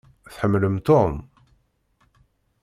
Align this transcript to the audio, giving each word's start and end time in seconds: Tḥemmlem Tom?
Tḥemmlem 0.33 0.77
Tom? 0.87 1.13